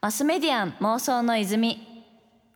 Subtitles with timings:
[0.00, 1.86] マスメディアン妄想の泉。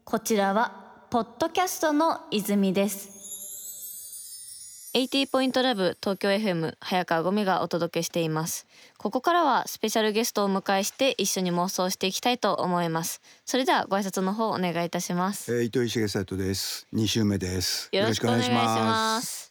[0.04, 3.14] こちらはポッドキャストの泉です。
[4.94, 8.66] 80ポイントラブ東京 FM 早川ゴミがお届けしています。
[8.96, 13.20] ここからはスペシャルゲストをお迎えして一緒に妄想していきたいと思います。
[13.44, 16.86] それではご挨拶の方お願いいたします、えー、糸井重里です。
[16.92, 17.88] 二週目です。
[17.92, 19.43] よろしくお願いします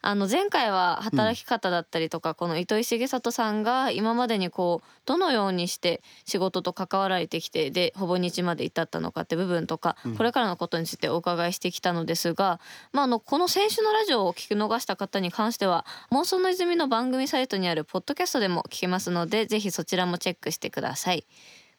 [0.00, 12.60] あの前回は働き方だったりとか、この糸井重里さんが今までにこうどのようにして仕事と関わられてきてでほぼ日まで至ったのかって部分とか、これからのことについてお伺いしてきたのですが、
[12.92, 21.24] まあ、あのこの先週のラジオを聞き逃した方に関しては妄想の泉の番組サイトにあるポッドキャストでも聞けますのでぜひそちらもチェックしてください。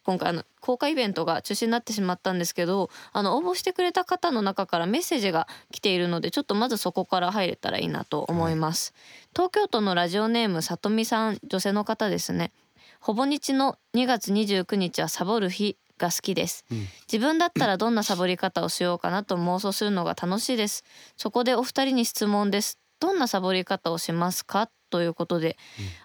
[0.09, 8.95] 今回あの公開イベントが中止になってしまったんですけどあの応募してくれた方の中からメッセージが来ているのでちょっとまずそこから入れたらいいなと思います、
[9.33, 12.51] 東京都のラジオネームさとみさん女性の方ですね。
[12.99, 16.65] ほぼ日の2月29日はサボる日が好きです、
[17.11, 20.83] 自分だったらどんなサボり方をしようかなと妄想するのが楽しいです。
[21.17, 24.69] そこでお二人に質問ですどんなサボり方をしますか？
[24.89, 25.55] ということで、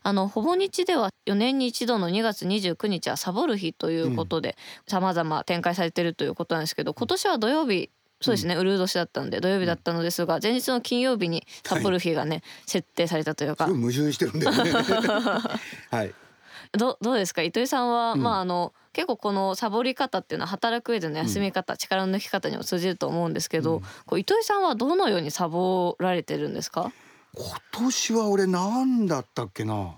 [0.03, 4.57] あのほぼ日では4年に一度の2月29日はサボる日ということで、
[4.87, 7.89] 様々展開されているということなんですけど今年は土曜日
[8.21, 13.67] そうですね、ウルー年だったんで土曜日だったのですが前日の金曜日にサボる日がね、設定されたというか。
[13.67, 14.71] 矛盾してるんだよね。
[15.91, 16.15] はい。
[16.73, 17.43] どどうですか？
[17.43, 26.91] 糸井さんは、まああの結構このサボり方っていうのは働く上での休み方、力の抜き方にも通じると思うんですけど、こう糸井さんはどのようにサボられてるんですか？
[27.35, 29.97] 今年は俺なんだったっけな？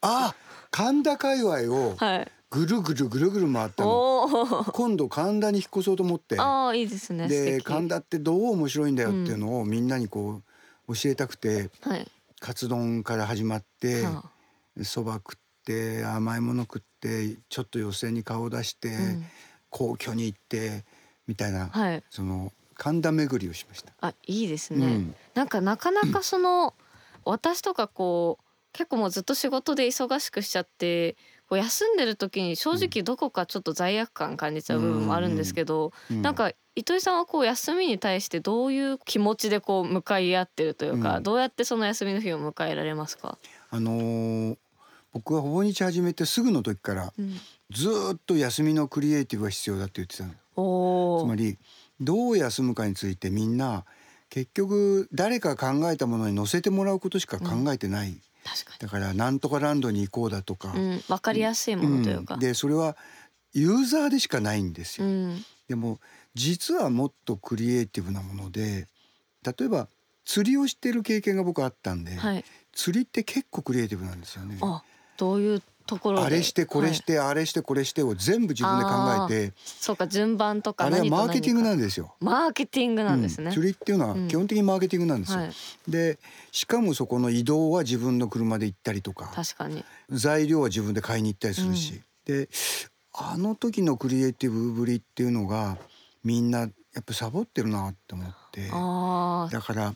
[0.00, 0.34] あ、
[0.70, 2.32] 神田界隈をはい。
[2.48, 3.90] ぐるぐるぐるぐる回ったの。
[3.90, 6.38] おお今度神田に引っ越そうと思って。
[6.38, 7.24] ああいいですね。
[7.24, 7.64] 素で敵。
[7.64, 10.42] 神田ってどう面白いんだよっていうのをみんなにこ
[10.86, 12.06] う教えたくて、はい。
[12.38, 14.22] カツ丼から始まっては
[14.82, 19.24] そば、食って甘いもの食ってちょっと寄席に顔を出して、ん。
[19.76, 20.84] 皇居に行って
[21.26, 22.02] みたいな、はい。
[22.10, 23.92] その神田巡りをしました。
[24.00, 25.14] あいいですね、うん。
[25.34, 26.74] なんかなかなかその
[27.24, 31.16] 私とかこう結構もうずっと仕事で忙しくしちゃって
[31.48, 36.22] こう休んでる時に正直どこかちょっと罪悪感感じちゃう部分もあるんですけど、うん。
[36.22, 41.22] なんか糸井さんはこう休みに対してどういう気持ちでこう向かい合ってるというか、うん。
[41.22, 43.38] どうやってその休みの日を迎えられますか、
[43.70, 44.56] あのー
[45.16, 47.40] 僕はほぼ日始めてすぐの時からうん、
[47.70, 50.32] ずーっと休みのクリエイティブが必要だって言ってたの。
[51.24, 51.56] つまり
[51.98, 53.86] どう休むかについてみんな
[54.28, 62.40] 結局誰か考えたものに乗せてもらうことしか考えてない、確かだからなんとかランドに行こうだとか、に、うん、分かりやすいものというか、うん。
[62.40, 62.94] でそれは
[63.54, 65.06] ユーザーでしかないんですよ。
[65.06, 65.44] うん。
[65.66, 65.98] でも
[66.34, 68.86] 実はもっとクリエイティブなもので
[69.42, 69.88] 例えば
[70.26, 72.44] 釣りをしてる経験が僕あったんで、はい。
[72.74, 74.58] 釣りって結構クリエイティブなんですよね。
[75.16, 76.26] あどういうところで？
[76.26, 77.00] あれしてこれしはい。
[77.02, 78.90] て、あれしてこれしてを全部自分で考
[79.30, 79.52] えて。
[79.56, 82.14] そうか順番とかあれはマーケティングなんですよ。
[82.20, 83.46] マーケティングなんですね。
[83.46, 83.52] うん。
[83.52, 84.28] 釣りっていうのはうん。
[84.28, 85.38] 基本的にマーケティングなんですよ。
[85.38, 85.50] はい。
[85.88, 86.18] で
[86.52, 89.30] しかもそこの移動は自分の車で行ったりとか。
[89.34, 89.84] 確かに。
[90.10, 92.48] 材料は自分で買いに行ったりするし、で
[93.12, 95.78] あの時のクリエイティブぶりっていうのが
[96.24, 96.66] みんなや
[97.00, 98.68] っぱサボってるなって思って。
[99.56, 99.94] だから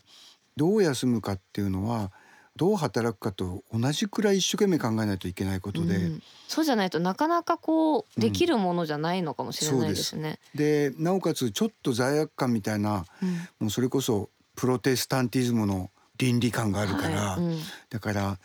[0.57, 2.13] どう休むかっていうのは
[2.57, 6.23] どう働くかと同じくらい一生懸命考えないといけないことで、うん。
[6.49, 10.39] そうじゃないとなかなかこうできるものじゃないのかもしれないですね。
[10.55, 13.49] でなおかつちょっと罪悪感みたいなうん。
[13.61, 17.41] もうそれこそプロテスタンティズムの倫理観があるから、はい。
[17.41, 17.61] うん。
[17.89, 18.39] だから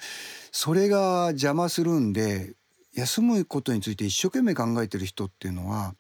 [0.52, 2.54] それが邪魔するんで
[2.94, 5.96] 休むことについて一生懸命考えてる人っていうのは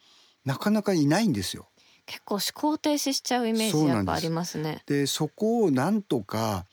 [0.45, 1.67] なかなかいないんですよ。
[2.05, 4.83] 結構思考停止しちゃうイメージやっぱありますね。
[4.85, 6.65] でそこをなんとか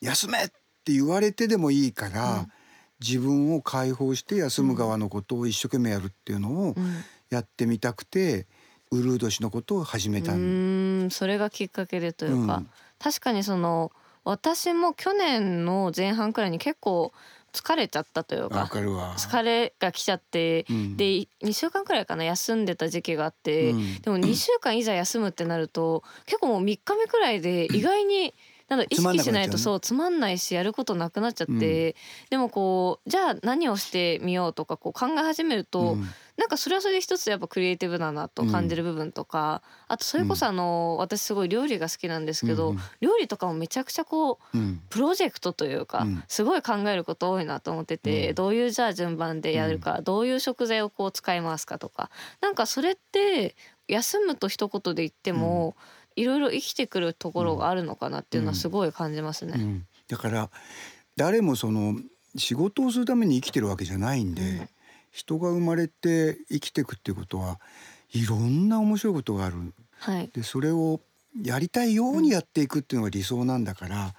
[0.00, 0.50] 休めっ
[0.90, 2.52] て言われてでもいいから、うん。
[3.00, 7.04] 自分を解放して休む側のことを一生懸命やるっていうのをうん。
[7.30, 8.46] やってみたくて、
[8.90, 12.70] ウルー年のことを始めたうんそれがきっかけでというか、うん。
[12.98, 13.92] 確かにその
[14.24, 17.12] 私も去年の前半くらいに結構
[17.52, 18.78] 疲れちゃったというわか。
[19.16, 20.96] 疲れが来ちゃって、うん。
[20.96, 24.00] で2週間くらいかな休んでた時期があって、うん。
[24.02, 28.34] でも2週間いざ休むってなると結構もう3日目くらいで意外に。
[28.70, 31.96] なんだ意識しないとそうつまんないしやることなくなっちゃって、
[32.30, 36.06] でもこうじゃあ何をしてみようとかこう考え始めると、うん。
[36.36, 42.82] なんかそれはそれで一つやっぱクリエイティブだなと感じる部分とか、あとそれこそあの、私すごい料理が好きなんですけど、うんうん。
[43.02, 44.80] 料理とかもめちゃくちゃこううん。
[44.88, 46.24] プロジェクトというか、うん。
[46.28, 48.34] すごい考えること多いなと思ってて、うん。
[48.36, 53.54] どういうじゃあ順番でやるか、どういう食材をこう使いますかとかなんかそれって
[53.88, 55.76] 休むと一言で言っても、
[56.20, 59.54] いろいろ生きてくるところがあるのかなっていうのはすごい感じますね。
[59.56, 59.86] うん。
[60.08, 60.50] だから
[61.16, 61.96] 誰もその
[62.36, 64.68] 仕事をするために生きてるわけじゃないんで、うん。
[65.10, 67.58] 人が生まれて生きていくっていうことは
[68.12, 69.56] いろんな面白いことがある。
[69.98, 70.30] はい。
[70.32, 71.00] でそれを
[71.42, 74.14] やりたいようにやっていくっていうのが理想なんだから、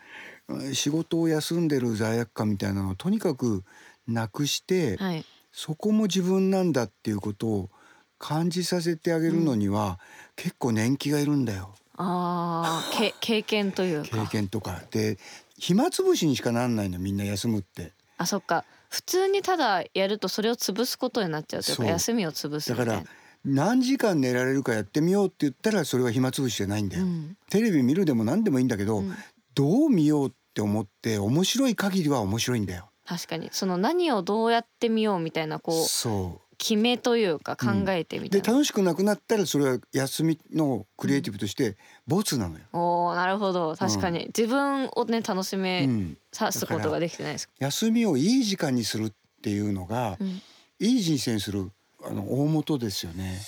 [0.74, 3.64] 仕事を休んでる罪悪感みたいなのをとにかく
[4.08, 5.26] なくして、はい。
[5.52, 7.70] そこも自分なんだっていうことを
[8.18, 10.00] 感じさせてあげるのには、
[10.38, 14.26] 結構年季がいるんだよああけ 経験というか。
[14.26, 14.82] 経験とか。
[14.92, 15.18] で
[15.58, 17.94] 暇つぶしにしかなんないのみんな休むって。
[18.18, 18.66] あそっか。
[18.90, 22.94] 普通にただやるとそれを潰すことになっちゃうというか休みを潰すみたいな。
[22.94, 23.12] だから
[23.46, 27.38] 何時間寝られるかやってみようって言ったらそれは暇つぶしじゃないんだよ、うん。
[27.50, 29.16] テレビ見るでも何でもいいんだけど、うん。
[29.56, 32.90] どう見ようって思って面白い限りは面白いんだよ。
[33.06, 33.50] 確かに。
[33.52, 41.76] その何をどうやってみようみたいなこうそ決めというか考えてみたいな、楽しくなくなったらそれは休みのクリエイティブとして
[42.06, 43.76] ボツなのよ、おーなるほど。
[43.76, 47.50] 確かに、自分をね楽しうめん、さすことができてないです。
[47.60, 49.12] 休みをいい時間にするっ
[49.42, 50.42] ていうのが、うん。
[50.80, 51.72] いい人生にする
[52.04, 53.40] あの大元ですよね。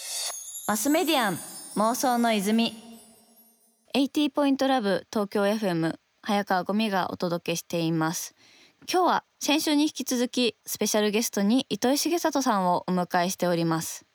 [0.68, 1.40] マスメディアン
[1.76, 2.74] 妄想の泉。
[3.96, 8.34] 80ポイントラブ東京 FM 早川ゴミがお届けしています
[8.92, 14.06] 今日は先週に引き続きスペシャルゲストに糸井重里さんをお迎えしております。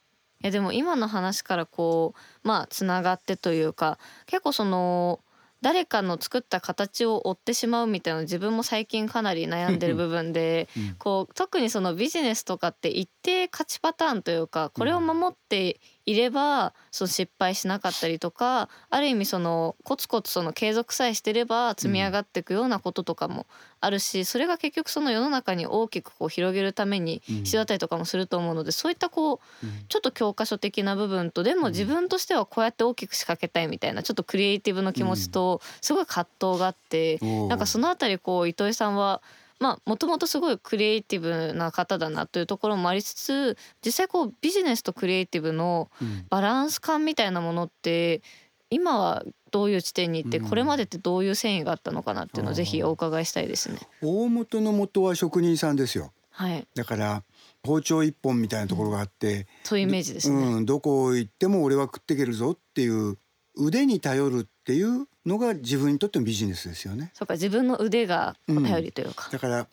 [0.40, 5.20] いやでも今の話からこうまあつながってというか結構その
[5.62, 23.46] 誰かの作った形を追ってしまうみたいなの自分も最近かなり悩んでる部分で、うんこう特にそのビジネスとかって一定勝ちパターンというかこれを守っていればその失敗しなかったりとかある意味そのコツコツその継続さえしてれば積み上がっていくようなこととかも
[23.80, 29.72] あるしそれが結局その世の中に大きくこう広げるために必要だったりとかもすると思うのでそういったこううん。
[29.88, 39.22] ちょっと教科書的な部分とでも自分としてはこうやって大きく仕掛けたいみたいなちょっとクリエイティブの気持ちとすごい葛藤があっておうなんかそのあたりこう糸井さんは
[39.60, 46.26] まあもともとすごいクリエイティブな方だなというところもありつつ実際こうビジネスとクリエイティブのうん。
[46.30, 48.22] バランス感みたいなものって
[48.70, 50.48] 今はどういう地点に行ってうん。
[50.48, 53.78] これまでってどういう繊維があったのかなっていうのをぜひお伺いしたいですね。
[54.02, 56.12] 大元の元は職人さんですよ。
[56.30, 57.24] はい、だから
[57.64, 60.36] 包丁一本みたいなところがあって、そういうイメージですね。
[60.36, 63.18] うん、どこ行っても俺は食っていけるぞっていう
[63.56, 69.28] 腕に頼るっていうのが自分にとってのビジネスですよねそうか自分の腕が頼りというか。
[69.30, 69.66] だから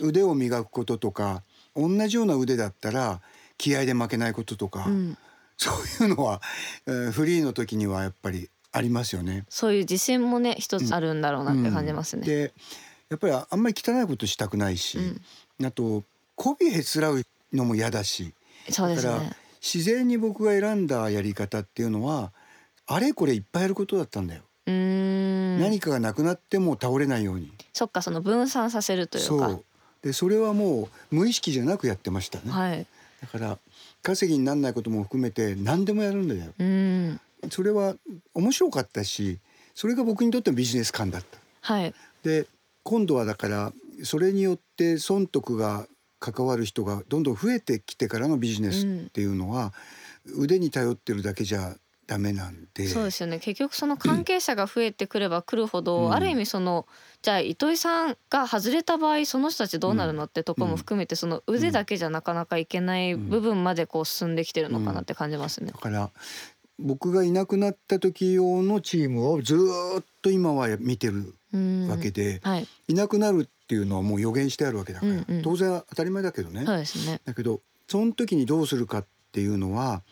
[0.00, 1.42] 腕を磨くこととか
[1.76, 3.20] 同じような腕だったら
[3.58, 5.18] 気合で負けないこととか、うん、
[5.58, 5.70] そ
[6.02, 6.40] ういうのは、
[6.86, 9.44] えーフリーの時にはやっぱりありますよね。
[9.48, 12.20] そういう自信もね一つあるんだろうなって感じますね。
[12.20, 12.52] うんで
[13.10, 15.20] やっぱりあんまり汚いことしたくないし、うん
[15.66, 16.04] あと
[16.36, 17.22] 媚びへつらう
[17.52, 18.32] のも嫌だし
[18.70, 19.32] そうですだからね。
[19.60, 22.32] 自然に僕が選んだやり方っていうのは
[22.86, 24.42] あれこれいっぱいやることだったんだよ。
[25.60, 27.52] 何かがなくなっても倒れないように。
[27.72, 29.28] そっかその分散させるというか。
[29.28, 29.64] そう
[30.02, 32.50] でそれはもう無意識じゃなくやってましたね。
[32.50, 32.86] はい。
[33.20, 33.58] だから
[34.02, 36.52] 稼ぎにならないことも含めて何でもやるんだよ。
[36.58, 37.20] うん。
[37.50, 37.94] それは
[38.34, 39.38] 面白かったし
[39.74, 41.38] それが僕にとってのビジネス感だった。
[41.60, 41.94] はい。
[42.22, 42.46] で
[42.82, 43.72] 今度はだから
[44.04, 45.86] それによって損得が
[46.18, 49.72] 関わる人がどんどん増えてきてからのビジネスっていうのは、
[50.36, 51.74] 腕に頼ってるだけじゃ
[52.10, 56.88] ダメなんでそうですよね結局その関係者が増えてくればくるほど、うんある意味その
[57.22, 65.78] じゃあ糸井さんが外れた場合その人たちどうなるのってとこも含めてその腕だけじゃなかなかいけない部分までこう進んできてるのかなって感じますねだ。
[65.78, 66.10] から
[66.80, 72.66] 僕がいなくなった時用のチームをずーっと今は見てるうんわけで、はい。
[72.88, 76.64] いなくなるっていうのはもう予言してあるわけだから、うんうん当然当たり前だけどね。
[76.64, 77.20] そうですね。
[77.24, 80.02] だけどその時にどうするかっていうのは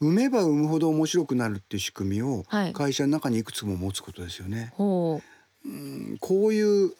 [0.00, 4.72] 産めば産むほど面白くなるっていう仕組みをはい会社の中にいくつも持つことですよね。
[4.76, 5.20] ほ
[5.64, 6.92] うんこういう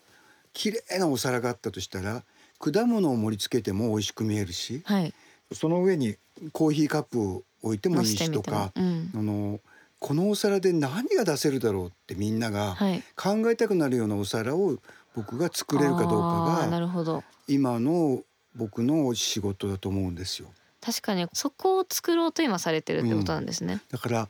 [0.53, 2.23] 綺麗なお皿があったとしたら
[2.59, 4.83] 果物を盛り付けても美味しく見えるしう。
[4.85, 5.15] はい。
[5.53, 6.17] その上に
[6.53, 9.11] コーヒーカップを置いてもいい乗せてみもしてとか、うん。
[9.15, 9.61] あの
[9.99, 13.03] このお皿で何が出せるだろうってみんながはい。
[13.17, 14.77] 考えたくなるようなお皿を
[15.15, 17.25] 僕が作れるかどうあーなかがるほど。
[17.49, 18.23] 今の
[18.55, 20.49] 僕の仕事だと思うんですよ。
[20.81, 23.81] 確かにそこを作ろうと今されてるってことなんですね。
[23.91, 24.29] だから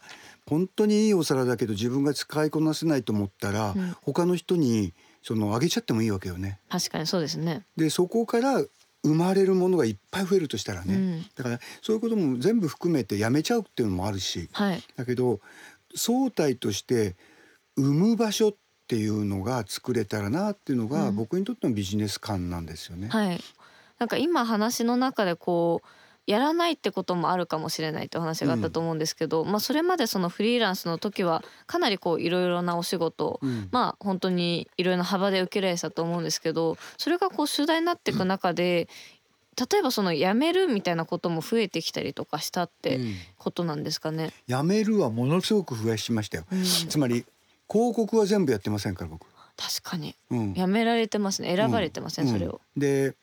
[0.48, 4.92] 本当にいいお皿だけど自分が使いこなせないと思ったら、うん他の人に
[5.22, 6.58] そのあげちゃってもいいわけよね。
[6.68, 7.64] 確かにそうですね。
[7.76, 8.60] でそこから
[9.02, 11.26] 生まれるものがいっぱい増えるとしたらね、うん。
[11.34, 14.82] だからそういうことも全部含めてやめちゃうっていうのもあるしはい。
[14.96, 15.40] だけど
[15.94, 17.16] 総体として
[17.76, 18.54] 生む場所っ
[18.88, 23.08] ていうのが作れたらなっていうのが、うん僕にとってのビジネス感なんですよね。
[23.08, 23.40] はい。
[23.98, 25.88] なんか今話の中でこう
[26.30, 38.88] やらないってこともあるかもしれないってお話があったと思うんですけど、まあそれまでそのフリーランスの時はかなりこういろいろなお仕事をうんまあ本当にいろいろな幅で受けられてたと思うんですけどそれがこう主題になっていく中で
[39.70, 44.32] 例えばその辞めるみたいなことも増えてきたりとかしたってうんことなんですかね？
[44.46, 46.44] 辞めるはものすごく増やしましたよ。
[46.52, 47.26] うんつまり
[47.68, 49.26] 広告は全部やってませんから僕。
[49.56, 52.60] 確かにうん辞められてますね選ばれてません、うんそれを。
[52.76, 53.14] で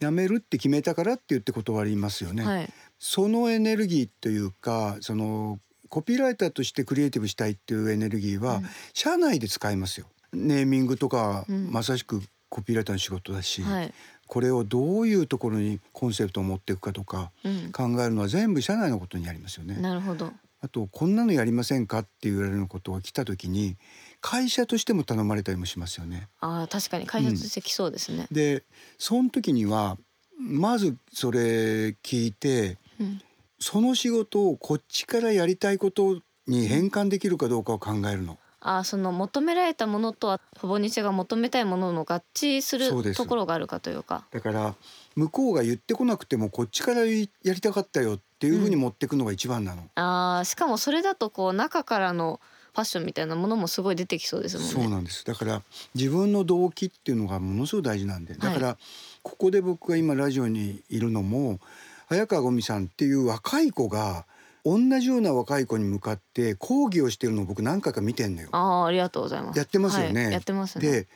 [0.00, 2.44] 辞めるって決めたからって言って断りますよね。
[2.44, 10.06] はいそのエネルギーというかそのコピーライターとしてクリエイティブしたいっていうエネルギーは、うん社内で使いますよ。
[10.32, 13.94] ネーミングとか、うんまさしくコピーライターの仕事だし、はい
[14.26, 19.76] これをどういうところにコンセプトを持っていくかとかうん、考えるのは全部社内のことにありますよね。
[19.76, 20.32] なるほど。
[20.60, 23.76] あとこんなのやりませんかって言われることが来た時に
[24.20, 26.28] 会社としても頼まれたりもしますよね。
[26.40, 28.26] ああ確かに開発してきそうですね。
[28.30, 28.64] で
[28.98, 29.96] その時には
[30.38, 33.20] まずそれ聞いてうん
[33.60, 38.38] その仕事をこっちからやりたいことに変換できるかどうかを考えるの。
[38.60, 44.26] あーその求められたものとはほぼ日が求めたいものの合致するところがあるかというか。
[44.30, 44.74] だから
[45.14, 47.28] 向こうが言ってこなくてもこっちからやり
[47.60, 49.88] たかったよっていうふうに持っていくのが一番なの。
[49.96, 54.72] あーしかもそれだとこう中からのファッションみたいなものもすごい出てきそうですもんね。
[54.72, 55.62] そうなんですだから
[55.94, 58.76] 自分の動機っていうのがものすごい大事なんでだから
[59.22, 61.60] ここで僕が今ラジオにいるのも
[62.08, 64.26] 早川五味さんっていう若い子が
[64.64, 68.48] 同じような若い子に向かって講義をしてるのを僕何回か見てんのよ。
[68.52, 69.58] ああありがとうございます。
[69.58, 70.90] やってますよねはいやってますね。
[70.90, 71.08] で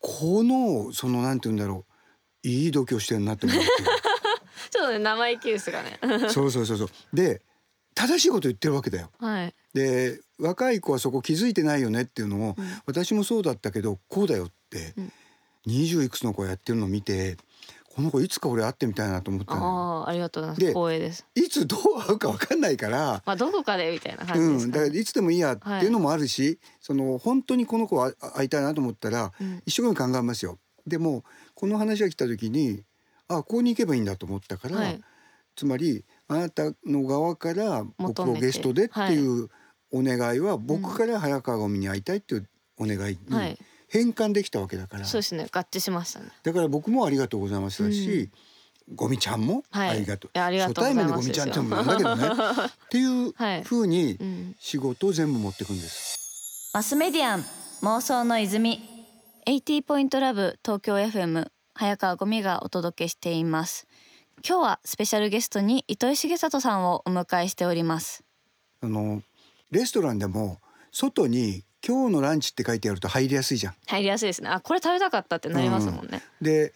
[0.00, 1.84] このそのなんて言うんだろ
[2.44, 3.64] ういい度胸してるなって思うわ
[4.70, 5.98] ちょっとね生意気ですがね。
[6.28, 7.40] そうそうそうそうで
[7.94, 9.10] 正しいこと言ってるわけだよ。
[9.18, 9.54] はい。
[9.74, 15.12] で若い子はそこ気づいてないよねっていうのを、うん私もそうだったけどこうだよって、うん
[15.66, 17.36] 20いくつの子がやってるのを見て
[17.94, 20.58] この子いつか俺会ってみたいなと思ったああありがとうございま。
[20.58, 21.26] です光栄です。
[21.36, 30.58] いつどう会うか分かんないから、まあどこかでみたいな感じうん、ですか、ねだからいつでもいいやっていうのもあるし、その本当にこの子は会いたいなと思ったらうん一生懸命考えますよ。
[30.86, 31.22] でも
[31.54, 32.82] この話が来た時に
[33.28, 35.00] あここに行けばいいんだと思ったから、はい
[35.54, 39.48] つまりあなたの側から僕をゲストでっていう
[39.92, 42.48] お願いは僕から早川ゴミに会いたいっていう
[42.78, 43.58] お願いにはい。
[43.88, 45.46] 変換できたわけだから、そうですね。
[45.52, 46.30] 合致しましたね。
[46.42, 48.30] だから僕もありがとうございますだし、
[48.94, 49.88] ゴミちゃんもはい。
[49.90, 52.24] ありがとう、いやありがとうござい初対面でゴミちゃんってもなんだけどね。
[52.86, 54.56] っていうはいふうにうん。
[54.58, 56.70] 仕事を全部持っていくんです。
[56.72, 57.44] マスメディアン
[57.82, 58.80] 妄想の泉。
[59.46, 63.86] 80ポイントラブ東京 FM 早川ゴミがお届けしています。
[64.44, 68.24] 今日はスペシャルゲストに糸井重里さんをお迎えしております。
[68.82, 69.22] あの
[69.70, 70.58] レストランでも
[70.90, 73.74] 外に「今日のランチ」って書いてあると入りやすいじゃん。
[73.86, 74.48] 入りやすいですね。
[74.48, 76.22] あこれ食べたかったってなりますもんね。
[76.40, 76.72] で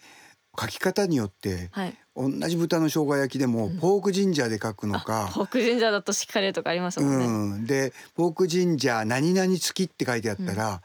[0.57, 1.97] 書き方によってはい。
[2.15, 7.25] 同じ豚の生姜焼きでもポークジンジャーで書くのか、ポークジンジャーだとしっかりとかありますもんね。
[7.25, 10.81] うん、でポークジンジャー何々付きって書いてあったら、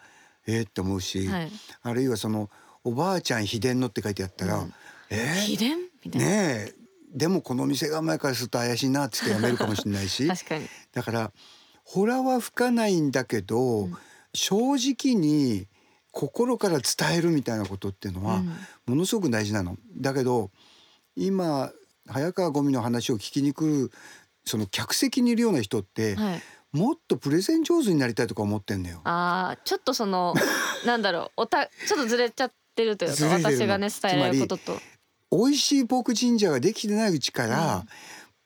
[0.47, 1.53] えーって思うし、はい。
[1.83, 2.51] あるいはその
[2.85, 4.75] おばあちゃん秘伝のって書いてあったら、うん
[5.09, 5.41] えー？
[5.43, 5.92] 秘伝？
[6.05, 6.27] みたいな。
[6.27, 6.83] ねえ
[7.15, 10.67] でもこの店構えからすると怪しいなっつってやめるかもしれないし確かに。
[10.93, 11.33] だから
[11.85, 13.97] ホラは吹かないんだけど、ん
[14.35, 15.67] 正直に
[16.11, 18.57] 心から伝えるみたいなことっていうのは、うん
[18.87, 19.77] ものすごく大事なの。
[19.97, 20.51] だけど
[21.15, 21.71] 今
[22.09, 23.93] 早川ゴミの話を聞きに来る
[24.45, 26.43] その客席にいるような人って、はい。
[26.73, 29.03] もっとプレゼン上手になりたいとか思ってんだよ。
[29.05, 30.35] ああちょっとその
[30.87, 34.81] なんだろうおたちょっとずれちゃってるというか 私がね伝えることと。
[35.33, 37.89] 美味しいポークジンジャーができてないうちから、うん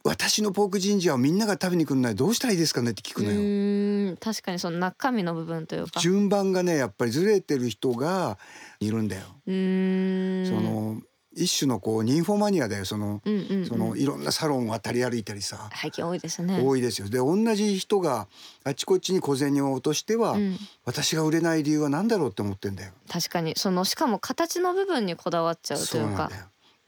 [0.06, 4.16] 私のポークジンジャーをみんなが食べに来るのはどうしたらいいですかねって聞うくのよ。
[4.20, 5.98] 確かにその中身の部分というか。
[5.98, 8.38] 順番がねやっぱりずれてる人が
[8.78, 9.22] いるんだよ。
[9.46, 10.46] うーん。
[10.46, 11.00] その
[11.34, 13.66] 一種のこうニンフォマニアだよその、うん。
[13.66, 16.62] そのいろんなサロンを渡り歩いたりさ、最近多いですね。
[16.62, 17.08] 多いですよ。
[17.08, 18.28] で同じ人が
[18.62, 22.92] あちこちに小銭を落としては、うん、私が売れない理由は何だろうって思ってんだよ。
[23.10, 26.30] 確かにそのしかも形の部分にこだわっちゃうとそいううか。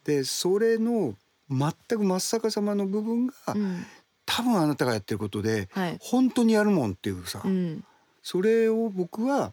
[0.09, 1.15] でそれの
[1.51, 3.85] 全く真っ逆さまの部分が、うん、
[4.25, 5.99] 多分あなたがやってることではい。
[6.01, 7.85] 本当にやるもんっていうさ、うん、
[8.23, 9.53] それを僕は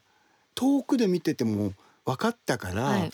[0.56, 1.74] 遠くで見てても
[2.06, 3.12] 分かったから、はい。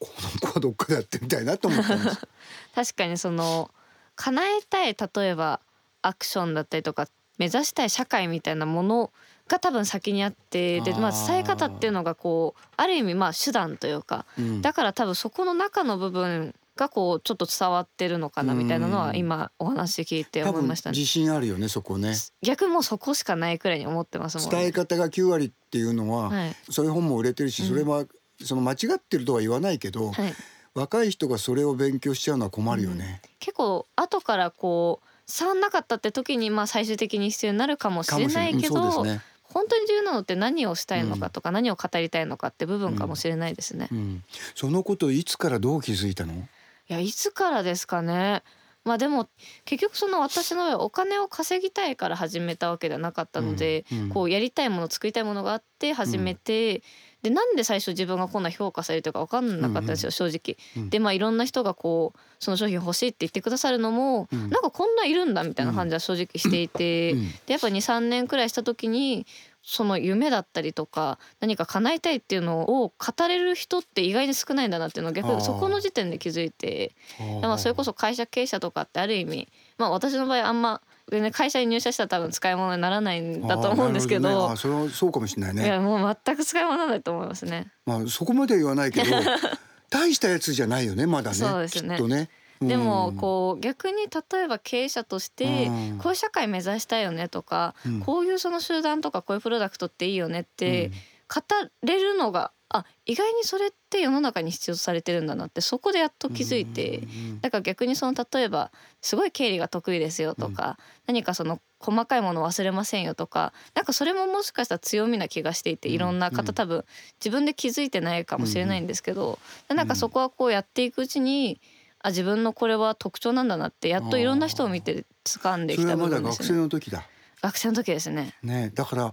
[0.00, 0.08] こ
[0.42, 2.26] の子はどっかでやってみたいなと思ったんです。
[2.74, 3.70] 確かにその
[4.16, 5.60] 叶えたい例えば
[6.02, 7.06] アクションだったりとか
[7.38, 9.12] 目指したい社会みたいなもの
[9.46, 20.96] が多分先にあってで、まあ、伝え方っていうのがこうある意味まあ手段というかうんだから多分そこの中の部分がこうちょっと伝わってるのかなみたいなのうんは今お話聞いて思いましたね。
[20.96, 22.14] 自信あるよねそこね。
[22.42, 24.72] 逆もうそこしかないくらいに思ってますもん伝えね。
[24.72, 28.04] 方が9割っていうのは、はいそういう本も売れてるし、うんそれは
[28.42, 30.34] その間違ってるとは言わないけど、はい、
[30.74, 33.20] 若い人がそれを勉強しちゃうのは困るよね。
[33.38, 35.06] 結構後からこう
[35.38, 39.04] 伝わんなかったって時にまあ最終的に必要になるかもしれないけど。
[39.52, 43.88] 本当に重要なのって何をしたいのかとか、何を語りたいのかって部分かもしれないですね。
[43.92, 44.24] うん、
[44.54, 46.48] そのこといつからどう気づいたの？
[46.92, 48.42] いいやいつからですかね。
[48.84, 49.28] まあでも
[49.64, 54.08] 結局その私の場合お金を稼ぎたいから始めたわけではなかったので、うんうん。
[54.08, 56.82] こうやりたいもの作りたいものがあって始めて、
[57.22, 60.58] でなんで最初自分がこんな評価されるとか分かんなかったんですよ、正直。
[60.76, 60.90] うん。
[60.90, 64.50] でまあいろんな人がこうその商品欲しいって言ってくださるのも、うん。
[64.50, 67.30] なんかこんないるんだみたいな感じは正直していて、うん。
[67.46, 69.26] でやっぱ23年くらいした時に
[69.62, 76.92] その夢だったりとか何か叶えたいっていうのを語れる人って意外に少ないんだなっていうのを逆にそこの時点で気づいて
[77.40, 87.70] まあそれこそ会社経営者とかってある意味まあ私の場合あんま全然会社に入社したら多分使い物にならないんだと思うんですけどあねそれはそうかもしれないいねやもう全く使い物ないと思いますね。
[87.86, 89.10] まあそこまでは言わないけど
[89.90, 91.96] 大したやつじゃないよねまだねそうですね。
[91.96, 92.30] きっとね
[92.68, 95.98] でもうんこう逆に例えば経営者としてうん。
[95.98, 98.00] こういう社会目指したいよねとかうん。
[98.00, 100.90] こういうその集団とかこういうプロダクトっていいよねって
[101.28, 101.40] 語
[101.82, 108.70] れるのがあ意外にそれって世の中に必要とされてるんだなってそこでやっと気づいてうんだから逆にその例えば
[109.02, 115.94] すごい経理が得意ですよとか何かその細かいもの忘れませんよとかなんかそれももしかしたら強みな気がしていてうん。
[115.94, 116.32] いろんなうん。
[116.34, 116.84] 方多分
[117.20, 119.38] 自分で気づいてないかもしれないんですけど
[119.68, 121.60] なんかそこはこうやっていくうちに
[122.02, 126.58] あ自分のこれは特徴なんだなってやっといろんな人を見て掴んできたそれはまだ学生部分ですね。
[126.58, 127.06] の時だ。
[127.42, 128.34] 学生の時ですね。
[128.42, 129.12] ねだから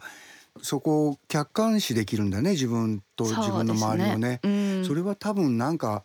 [0.61, 4.39] そこを客観視できるんだね自分と自分の周りをね。
[4.39, 4.47] ねう
[4.81, 4.85] ん。
[4.85, 6.03] それは多分なんか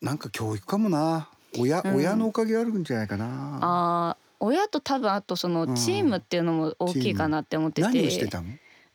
[0.00, 1.28] なんか教育かもな。
[1.58, 1.96] 親、うん。
[1.96, 3.58] 親のおかげあるんじゃないかな。
[3.60, 8.48] あー親と多分あとそのチームっていうのも大きいかなって思ってて、何をしてたの？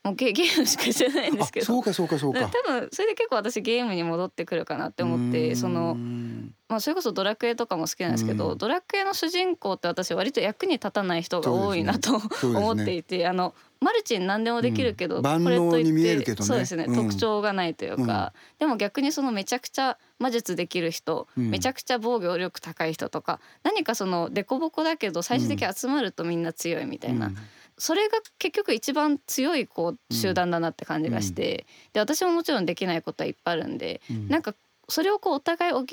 [0.04, 1.64] もうゲ ゲームしかしてないんですけど。
[1.64, 2.50] あそうかそうかそうか。
[2.50, 5.96] 多分それで結構私ゲームに戻ってくるかなって思ってその、
[6.70, 8.58] まあ、それこそドラクエとかも好きなんですけど、うん。
[8.58, 12.20] ドラクエの主人公って私割と役に立たない人が多いなと、ね。
[12.44, 15.24] 思っていてあのマルチに何でもできるけど、うん。
[15.24, 21.50] これといってねそうですね、うん特徴がないというか、でも逆にそのめちゃくちゃ魔術できる人、うん。
[21.50, 27.38] めちゃくちゃ防御力高い人とか何かその凸凹だけど最終的に集まるとみんな強いみたいな、うん。
[27.78, 34.28] それが結局一番強いこう集団だなって感じがして、で私ももちろんできないことはいっぱいあるんで、うん。
[34.28, 34.54] なんか
[34.90, 35.86] それをこうお互い補っ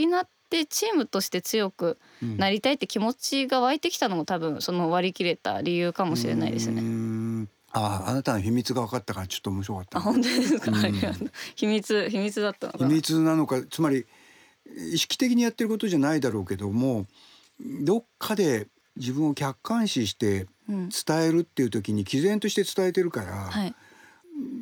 [0.55, 2.37] てチームとして強くうん。
[2.37, 6.81] なりたいって気持ちが湧いてきたのも多分その割り切れた理由かもしれないですね。
[6.83, 7.49] ん。
[7.73, 9.99] ああなたの秘密が分かったからちょっと面白かった。
[9.99, 10.93] あ本当ですか、うん。
[11.57, 12.89] 秘密秘密だった秘な？
[12.89, 14.07] 密なのかつまり
[14.93, 17.07] 意識的にやってることじゃないだろうけども
[17.83, 20.89] どっかで自分を客観視してうん。
[20.89, 23.75] 伝えるっていう時に毅然として伝えてるから、はい、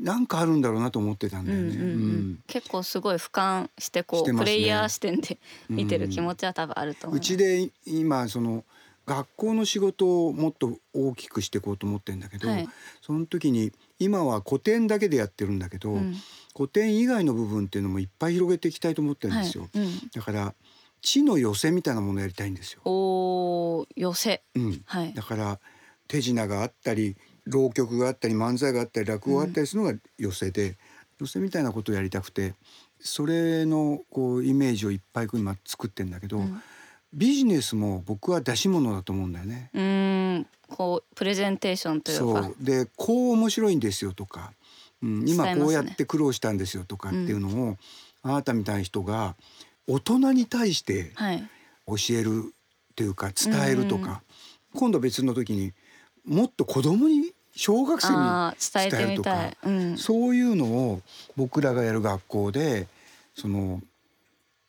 [0.02, 2.36] なんかあるんだろうなと思ってたんだよね。
[2.46, 7.28] 結構すごい俯瞰してこうプレイヤー視点で見てる気持ちは多分あると思いうます。
[7.28, 8.64] ちで今その
[9.06, 12.68] 学校の仕事をもっと大きくしていこうと思ってるんだけど、はい。
[13.00, 16.16] その時に今は古典だけでやってるんだけど、うん。
[16.54, 19.68] 古典以外の部分っていうのもいっぱい広げていきたいと思ってるんですよ。
[19.74, 19.84] はい。
[19.84, 20.54] うん、だから
[21.00, 22.82] 知の寄せみたいなものをやりたいんですよ。
[22.84, 24.42] おー寄せ。
[24.54, 25.12] うん、はい。
[25.14, 25.58] だから
[26.06, 30.76] 手品があったり浪曲があったり漫才があったり落語があったりするのが寄せで、
[31.20, 32.54] 寄せみたいなことをやりたくて
[33.00, 36.62] それのこうイメージをいっぱい今作ってんだけど、うん。
[37.12, 39.70] ビジネスも僕は出し物だと思うんだよね。
[39.74, 42.42] うーんこうプレゼンテーションというか。
[42.44, 42.56] そう。
[42.60, 44.52] でこう面白いんですよとか、
[45.02, 47.76] うん、今こうやって苦労したんですよとかっていうのを、
[48.22, 49.34] あなたみたいな人が
[49.86, 51.48] 大人に対してはい。
[51.86, 52.44] 教える
[52.92, 54.22] っていうか伝えるとか、
[54.74, 55.72] 今度別の時に
[56.24, 61.00] もっと子供に小学生に伝えるとかみたい、うん、そういうのを
[61.36, 62.86] 僕らがやる学校で
[63.34, 63.80] その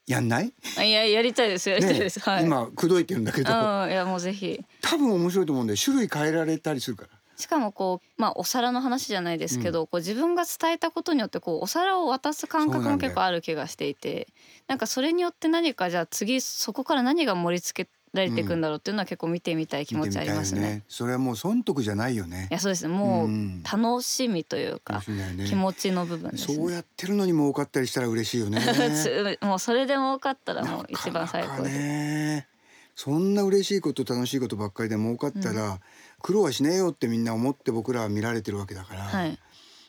[0.05, 2.43] やんない、あいややりたいですやりたいねです、はい。
[2.43, 3.49] 今口説いてるんだけど。
[3.53, 4.59] あーいやもうぜひ。
[4.81, 7.09] 多分面白いと思うんで種類変えられたりするから。
[7.37, 14.27] しかもこうまあお皿の話じゃないですけど、こう自分が伝えたことによってこうお皿を渡す感覚も結構ある気がしていて
[14.67, 20.59] なんかそれによって何かじゃあ次そこから何が盛り付けられていくんだろうっていうのは結構見てみたい気持ちありますね。
[20.59, 22.53] 見てみたいよそれはもう損得じゃないよねい。
[22.53, 26.55] やそうですねもううん楽しみというか、ね気持ちの部分ですね。
[26.55, 28.61] そうやってるのに儲かったりしたら嬉しいよね。
[28.61, 32.47] つ もうそれで儲かったらもう一番最高で。
[32.95, 35.79] そんな嬉しいこと楽しいことばっかりで儲かったら、
[36.21, 39.39] 苦労はしねえよってみんな思って僕らは見られてるわけだから、はい。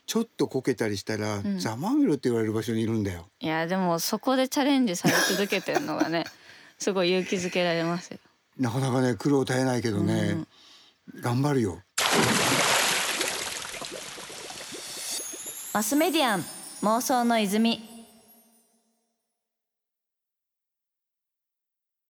[0.06, 3.28] ちょっとこけたりしたら、んざまあみろって言われる場所にいるんだよ。
[3.40, 6.24] いやでもそこでチャレンジされ続けてるのがね
[6.78, 8.18] すごい勇気づけられますよ。
[8.58, 10.36] なかなかね苦労絶えないけどね、
[11.20, 11.80] 頑張るよ。
[15.72, 16.44] マスメディアン
[16.82, 17.93] 妄想の泉